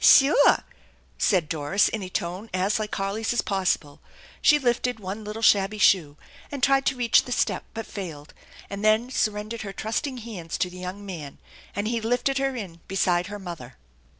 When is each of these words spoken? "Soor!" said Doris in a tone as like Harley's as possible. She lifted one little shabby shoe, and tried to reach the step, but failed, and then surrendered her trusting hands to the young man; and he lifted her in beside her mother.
"Soor!" 0.03 0.63
said 1.19 1.47
Doris 1.47 1.87
in 1.87 2.01
a 2.01 2.09
tone 2.09 2.49
as 2.55 2.79
like 2.79 2.95
Harley's 2.95 3.33
as 3.33 3.41
possible. 3.43 4.01
She 4.41 4.57
lifted 4.57 4.99
one 4.99 5.23
little 5.23 5.43
shabby 5.43 5.77
shoe, 5.77 6.17
and 6.51 6.63
tried 6.63 6.87
to 6.87 6.95
reach 6.95 7.25
the 7.25 7.31
step, 7.31 7.65
but 7.75 7.85
failed, 7.85 8.33
and 8.67 8.83
then 8.83 9.11
surrendered 9.11 9.61
her 9.61 9.73
trusting 9.73 10.17
hands 10.17 10.57
to 10.57 10.71
the 10.71 10.79
young 10.79 11.05
man; 11.05 11.37
and 11.75 11.87
he 11.87 12.01
lifted 12.01 12.39
her 12.39 12.55
in 12.55 12.79
beside 12.87 13.27
her 13.27 13.37
mother. 13.37 13.77